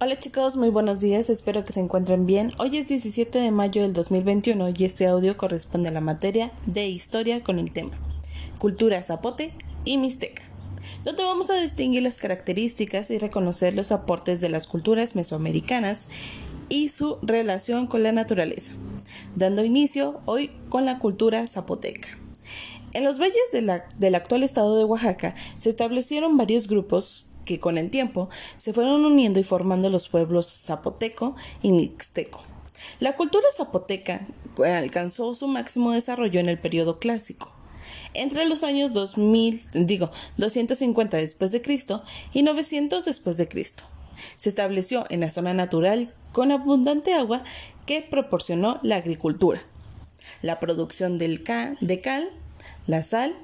Hola 0.00 0.16
chicos, 0.16 0.56
muy 0.56 0.68
buenos 0.68 1.00
días, 1.00 1.28
espero 1.28 1.64
que 1.64 1.72
se 1.72 1.80
encuentren 1.80 2.24
bien. 2.24 2.52
Hoy 2.58 2.76
es 2.76 2.86
17 2.86 3.36
de 3.36 3.50
mayo 3.50 3.82
del 3.82 3.94
2021 3.94 4.68
y 4.68 4.84
este 4.84 5.08
audio 5.08 5.36
corresponde 5.36 5.88
a 5.88 5.92
la 5.92 6.00
materia 6.00 6.52
de 6.66 6.86
historia 6.86 7.42
con 7.42 7.58
el 7.58 7.72
tema 7.72 7.98
Cultura 8.60 9.02
Zapote 9.02 9.52
y 9.84 9.98
Mixteca, 9.98 10.44
donde 11.02 11.24
vamos 11.24 11.50
a 11.50 11.60
distinguir 11.60 12.02
las 12.02 12.18
características 12.18 13.10
y 13.10 13.18
reconocer 13.18 13.74
los 13.74 13.90
aportes 13.90 14.40
de 14.40 14.48
las 14.48 14.68
culturas 14.68 15.16
mesoamericanas 15.16 16.06
y 16.68 16.90
su 16.90 17.18
relación 17.22 17.88
con 17.88 18.04
la 18.04 18.12
naturaleza, 18.12 18.70
dando 19.34 19.64
inicio 19.64 20.20
hoy 20.26 20.52
con 20.68 20.84
la 20.84 21.00
cultura 21.00 21.44
zapoteca. 21.48 22.06
En 22.94 23.02
los 23.02 23.18
valles 23.18 23.50
del 23.98 24.14
actual 24.14 24.44
estado 24.44 24.78
de 24.78 24.84
Oaxaca 24.84 25.34
se 25.58 25.70
establecieron 25.70 26.36
varios 26.36 26.68
grupos 26.68 27.28
que 27.48 27.58
con 27.58 27.78
el 27.78 27.90
tiempo 27.90 28.28
se 28.58 28.74
fueron 28.74 29.06
uniendo 29.06 29.38
y 29.38 29.42
formando 29.42 29.88
los 29.88 30.10
pueblos 30.10 30.46
zapoteco 30.46 31.34
y 31.62 31.72
mixteco. 31.72 32.42
La 33.00 33.16
cultura 33.16 33.46
zapoteca 33.56 34.26
alcanzó 34.62 35.34
su 35.34 35.48
máximo 35.48 35.92
desarrollo 35.92 36.40
en 36.40 36.50
el 36.50 36.58
periodo 36.58 36.98
clásico, 36.98 37.50
entre 38.12 38.44
los 38.44 38.64
años 38.64 38.92
2000, 38.92 39.86
digo, 39.86 40.10
250 40.36 41.16
después 41.16 41.50
de 41.50 41.62
Cristo 41.62 42.04
y 42.34 42.42
900 42.42 43.06
después 43.06 43.38
de 43.38 43.48
Cristo. 43.48 43.84
Se 44.36 44.50
estableció 44.50 45.06
en 45.08 45.20
la 45.20 45.30
zona 45.30 45.54
natural 45.54 46.12
con 46.32 46.52
abundante 46.52 47.14
agua 47.14 47.44
que 47.86 48.02
proporcionó 48.02 48.78
la 48.82 48.96
agricultura, 48.96 49.62
la 50.42 50.60
producción 50.60 51.16
del 51.16 51.42
de 51.80 52.00
cal, 52.02 52.28
la 52.86 53.02
sal 53.02 53.34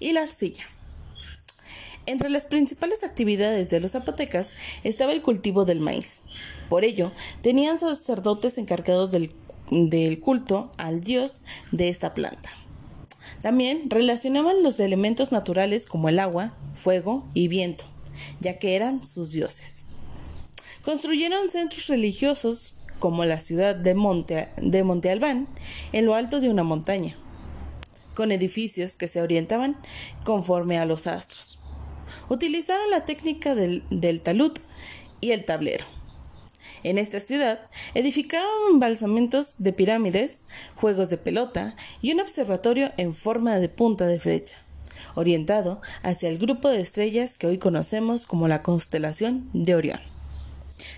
y 0.00 0.12
la 0.12 0.22
arcilla. 0.22 0.64
Entre 2.04 2.30
las 2.30 2.46
principales 2.46 3.04
actividades 3.04 3.70
de 3.70 3.78
los 3.78 3.92
zapotecas 3.92 4.54
estaba 4.82 5.12
el 5.12 5.22
cultivo 5.22 5.64
del 5.64 5.78
maíz. 5.78 6.22
Por 6.68 6.84
ello, 6.84 7.12
tenían 7.42 7.78
sacerdotes 7.78 8.58
encargados 8.58 9.12
del, 9.12 9.30
culto 10.20 10.72
al 10.78 11.00
dios 11.00 11.42
de 11.70 11.88
esta 11.88 12.12
planta. 12.12 12.50
También 13.40 13.88
relacionaban 13.88 14.64
los 14.64 14.80
elementos 14.80 15.30
naturales 15.30 15.86
como 15.86 16.08
el 16.08 16.18
agua, 16.18 16.56
fuego 16.74 17.24
y 17.34 17.46
viento, 17.46 17.84
ya 18.40 18.58
que 18.58 18.74
eran 18.74 19.04
sus 19.04 19.30
dioses. 19.30 19.84
Construyeron 20.84 21.50
centros 21.50 21.86
religiosos 21.86 22.78
como 22.98 23.24
la 23.24 23.38
ciudad 23.38 23.76
de 23.76 23.94
Monte, 23.94 24.48
de 24.56 24.82
Monte 24.82 25.10
Albán, 25.10 25.46
en 25.92 26.06
lo 26.06 26.16
alto 26.16 26.40
de 26.40 26.48
una 26.48 26.64
montaña, 26.64 27.16
con 28.14 28.32
edificios 28.32 28.96
que 28.96 29.06
se 29.06 29.22
orientaban 29.22 29.76
conforme 30.24 30.78
a 30.78 30.84
los 30.84 31.06
astros 31.06 31.61
utilizaron 32.28 32.90
la 32.90 33.04
técnica 33.04 33.54
del, 33.54 34.20
talud 34.22 34.52
y 35.20 35.32
el 35.32 35.44
tablero. 35.44 35.84
En 36.84 36.98
esta 36.98 37.20
ciudad 37.20 37.60
edificaron 37.94 38.50
embalsamientos 38.72 39.56
de 39.58 39.72
pirámides, 39.72 40.44
juegos 40.74 41.08
de 41.08 41.18
pelota 41.18 41.76
y 42.00 42.12
un 42.12 42.20
observatorio 42.20 42.90
en 42.96 43.14
forma 43.14 43.58
de 43.58 43.68
punta 43.68 44.06
de 44.06 44.18
flecha, 44.18 44.56
orientado 45.14 45.80
hacia 46.02 46.28
el 46.28 46.38
grupo 46.38 46.68
de 46.68 46.80
estrellas 46.80 47.36
que 47.36 47.46
hoy 47.46 47.58
conocemos 47.58 48.26
como 48.26 48.48
la 48.48 48.62
constelación 48.62 49.48
de 49.52 49.74
Orión. 49.76 50.00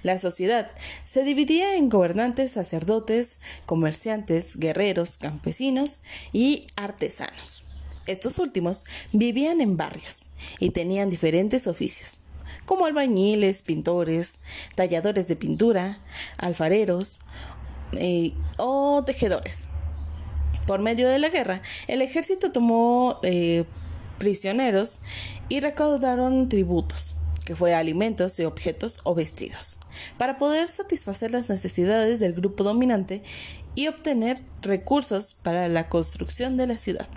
La 0.03 0.19
sociedad 0.19 0.71
se 1.05 1.25
dividía 1.25 1.77
en 1.77 1.89
gobernantes, 1.89 2.53
sacerdotes, 2.53 3.41
comerciantes, 3.67 4.57
guerreros, 4.57 5.19
campesinos 5.19 6.03
y 6.33 6.67
artesanos. 6.77 7.65
Estos 8.07 8.39
últimos 8.39 8.85
vivían 9.13 9.61
en 9.61 9.77
barrios 9.77 10.31
y 10.59 10.71
tenían 10.71 11.09
diferentes 11.09 11.67
oficios, 11.67 12.21
como 12.67 12.87
albañiles, 12.87 13.63
pintores, 13.63 14.41
talladores 14.75 15.27
de 15.27 15.37
pintura, 15.37 16.01
alfareros 16.39 17.21
eh, 17.93 18.33
o 18.59 19.03
tejedores. 19.05 19.69
Por 20.67 20.81
medio 20.81 21.09
de 21.09 21.19
la 21.19 21.29
guerra, 21.29 21.63
el 21.89 22.03
ejército 22.03 22.53
tomó 22.53 23.21
eh, 23.23 23.65
prisioneros 24.19 25.01
y 25.49 25.61
recaudaron 25.61 26.49
tributos, 26.49 27.15
que 27.45 27.57
fue 27.57 27.75
alimentos 27.75 28.39
y 28.39 28.45
objetos 28.45 29.01
o 29.05 29.15
vestidos, 29.15 29.79
para 30.17 30.39
poder 30.39 30.69
satisfacer 30.69 31.31
las 31.31 31.51
necesidades 31.51 32.21
del 32.21 32.33
grupo 32.33 32.65
dominante 32.65 33.23
y 33.75 33.89
obtener 33.89 34.41
recursos 34.63 35.35
para 35.43 35.69
la 35.69 35.89
construcción 35.89 36.57
de 36.57 36.67
la 36.67 36.79
ciudad. 36.79 37.09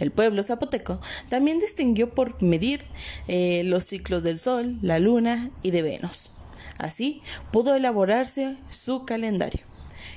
El 0.00 0.10
pueblo 0.12 0.42
zapoteco 0.42 0.98
también 1.28 1.58
distinguió 1.58 2.14
por 2.14 2.42
medir 2.42 2.82
eh, 3.28 3.62
los 3.64 3.84
ciclos 3.84 4.22
del 4.22 4.38
Sol, 4.38 4.78
la 4.80 4.98
Luna 4.98 5.50
y 5.62 5.70
de 5.70 5.82
Venus. 5.82 6.30
Así 6.78 7.20
pudo 7.52 7.74
elaborarse 7.74 8.56
su 8.70 9.04
calendario, 9.04 9.60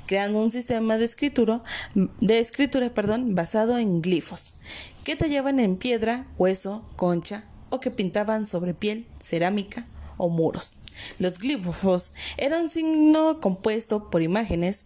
creando 0.05 0.41
un 0.41 0.49
sistema 0.49 0.97
de 0.97 1.03
escritura, 1.03 1.63
de 1.93 2.89
perdón, 2.95 3.35
basado 3.35 3.77
en 3.77 4.01
glifos, 4.01 4.55
que 5.03 5.17
tallaban 5.17 5.59
en 5.59 5.75
piedra, 5.75 6.25
hueso, 6.37 6.87
concha 6.95 7.43
o 7.69 7.81
que 7.81 7.91
pintaban 7.91 8.45
sobre 8.45 8.73
piel, 8.73 9.05
cerámica 9.19 9.85
o 10.15 10.29
muros. 10.29 10.75
Los 11.19 11.39
glifos 11.39 12.13
eran 12.37 12.63
un 12.63 12.69
signo 12.69 13.41
compuesto 13.41 14.09
por 14.09 14.21
imágenes 14.21 14.85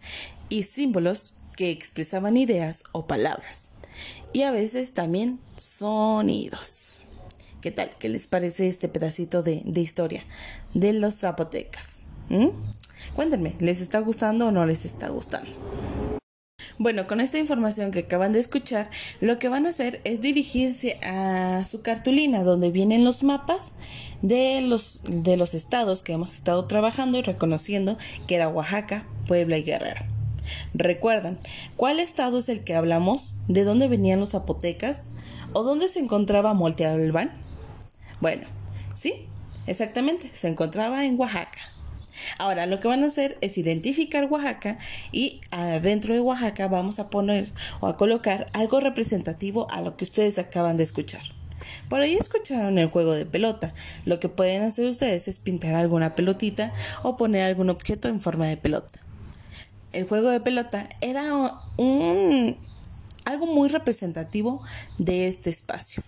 y 0.49 0.63
símbolos 0.63 1.35
que 1.55 1.69
expresaban 1.69 2.37
ideas 2.37 2.83
o 2.93 3.05
palabras 3.05 3.71
y 4.33 4.43
a 4.43 4.51
veces 4.51 4.93
también 4.93 5.39
sonidos. 5.57 7.01
¿Qué 7.61 7.71
tal? 7.71 7.89
¿Qué 7.99 8.09
les 8.09 8.27
parece 8.27 8.67
este 8.67 8.87
pedacito 8.87 9.43
de, 9.43 9.61
historia 9.75 10.23
de 10.73 10.93
los 10.93 11.15
zapotecas? 11.15 12.01
¿Mm? 12.29 12.49
Cuéntenme, 13.15 13.55
¿les 13.59 13.81
está 13.81 13.99
gustando 13.99 14.47
o 14.47 14.51
no 14.51 14.65
les 14.65 14.85
está 14.85 15.09
gustando? 15.09 15.55
Bueno, 16.79 17.07
con 17.07 17.19
esta 17.19 17.39
información 17.39 17.89
que 17.89 17.99
acaban 17.99 18.33
de 18.33 18.39
escuchar, 18.39 18.89
lo 19.19 19.39
que 19.39 19.49
van 19.49 19.65
a 19.65 19.69
hacer 19.69 19.99
es 20.03 20.21
dirigirse 20.21 20.99
a 21.03 21.65
su 21.65 21.81
cartulina 21.81 22.43
donde 22.43 22.69
vienen 22.69 23.03
los 23.03 23.23
mapas 23.23 23.73
de 24.21 24.61
los, 24.61 25.01
de 25.03 25.37
los 25.37 25.55
estados 25.55 26.03
que 26.03 26.13
hemos 26.13 26.35
estado 26.35 26.65
trabajando 26.65 27.17
y 27.17 27.23
reconociendo 27.23 27.97
que 28.27 28.35
era 28.35 28.49
Oaxaca, 28.49 29.07
Puebla 29.27 29.57
y 29.57 29.63
Guerrero. 29.63 30.16
¿Recuerdan 30.73 31.39
cuál 31.75 31.99
estado 31.99 32.39
es 32.39 32.49
el 32.49 32.63
que 32.63 32.75
hablamos? 32.75 33.35
¿De 33.47 33.63
dónde 33.63 33.87
venían 33.87 34.19
los 34.19 34.31
zapotecas? 34.31 35.09
¿O 35.53 35.63
dónde 35.63 35.87
se 35.87 35.99
encontraba 35.99 36.53
Monte 36.53 36.85
Albán? 36.85 37.31
Bueno, 38.19 38.47
sí, 38.95 39.27
exactamente, 39.65 40.29
se 40.33 40.47
encontraba 40.47 41.05
en 41.05 41.19
Oaxaca. 41.19 41.61
Ahora 42.37 42.65
lo 42.65 42.79
que 42.79 42.87
van 42.87 43.03
a 43.03 43.07
hacer 43.07 43.37
es 43.41 43.57
identificar 43.57 44.25
Oaxaca 44.25 44.79
y 45.11 45.41
adentro 45.51 46.13
de 46.13 46.19
Oaxaca 46.19 46.67
vamos 46.67 46.99
a 46.99 47.09
poner 47.09 47.51
o 47.79 47.87
a 47.87 47.97
colocar 47.97 48.47
algo 48.53 48.79
representativo 48.79 49.69
a 49.71 49.81
lo 49.81 49.97
que 49.97 50.03
ustedes 50.03 50.39
acaban 50.39 50.77
de 50.77 50.83
escuchar. 50.83 51.21
Por 51.89 52.01
ahí 52.01 52.15
escucharon 52.15 52.77
el 52.77 52.87
juego 52.89 53.13
de 53.13 53.25
pelota. 53.25 53.73
Lo 54.05 54.19
que 54.19 54.29
pueden 54.29 54.63
hacer 54.63 54.85
ustedes 54.85 55.27
es 55.27 55.39
pintar 55.39 55.75
alguna 55.75 56.15
pelotita 56.15 56.73
o 57.03 57.17
poner 57.17 57.43
algún 57.43 57.69
objeto 57.69 58.07
en 58.09 58.21
forma 58.21 58.47
de 58.47 58.57
pelota 58.57 58.99
el 59.97 60.07
juego 60.07 60.29
de 60.29 60.39
pelota 60.39 60.87
era 61.01 61.23
un, 61.77 62.55
algo 63.25 63.47
muy 63.47 63.67
representativo 63.67 64.61
de 64.99 65.27
este 65.27 65.49
espacio. 65.49 66.03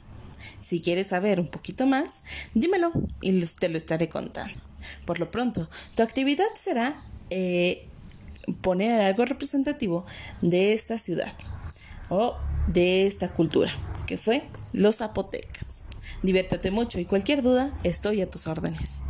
Si 0.62 0.82
quieres 0.82 1.08
saber 1.08 1.40
un 1.40 1.48
poquito 1.48 1.88
más, 1.88 2.22
dímelo 2.54 2.92
y 3.22 3.44
te 3.46 3.68
lo 3.68 3.78
estaré 3.78 4.08
contando. 4.08 4.60
Por 5.06 5.20
lo 5.20 5.32
pronto, 5.32 5.70
tu 5.96 6.04
actividad 6.04 6.46
será 6.56 7.04
eh, 7.32 7.88
poner 8.62 9.02
algo 9.02 9.26
representativo 9.26 10.06
de 10.42 10.74
esta 10.74 10.98
ciudad 11.00 11.34
o 12.10 12.36
de 12.68 13.08
esta 13.08 13.30
cultura, 13.30 13.72
que 14.06 14.18
fue 14.18 14.44
los 14.72 14.98
zapotecas. 14.98 15.82
Diviértete 16.22 16.70
mucho 16.70 17.00
y 17.00 17.06
cualquier 17.06 17.42
duda, 17.42 17.72
estoy 17.84 18.22
a 18.22 18.30
tus 18.30 18.46
órdenes. 18.46 19.02